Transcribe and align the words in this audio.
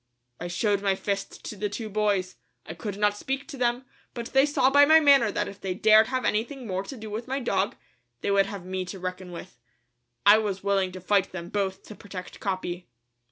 I 0.39 0.47
showed 0.47 0.81
my 0.81 0.95
fist 0.95 1.45
to 1.45 1.55
the 1.55 1.69
two 1.69 1.87
boys. 1.87 2.35
I 2.65 2.73
could 2.73 2.97
not 2.97 3.15
speak 3.15 3.47
to 3.49 3.55
them, 3.55 3.85
but 4.15 4.33
they 4.33 4.47
saw 4.47 4.71
by 4.71 4.83
my 4.83 4.99
manner 4.99 5.31
that 5.31 5.47
if 5.47 5.61
they 5.61 5.75
dared 5.75 6.07
have 6.07 6.25
anything 6.25 6.65
more 6.65 6.81
to 6.85 6.97
do 6.97 7.11
with 7.11 7.27
my 7.27 7.39
dog, 7.39 7.75
they 8.21 8.31
would 8.31 8.47
have 8.47 8.65
me 8.65 8.83
to 8.85 8.97
reckon 8.97 9.31
with. 9.31 9.59
I 10.25 10.39
was 10.39 10.63
willing 10.63 10.91
to 10.93 11.01
fight 11.01 11.31
them 11.31 11.49
both 11.49 11.83
to 11.83 11.93
protect 11.93 12.39
Capi. 12.39 12.87